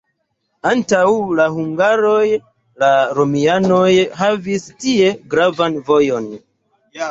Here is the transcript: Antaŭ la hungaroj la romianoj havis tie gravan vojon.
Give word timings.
Antaŭ 0.69 1.01
la 1.39 1.45
hungaroj 1.57 2.23
la 2.85 2.89
romianoj 3.19 3.93
havis 4.25 4.67
tie 4.87 5.15
gravan 5.37 5.81
vojon. 5.93 6.31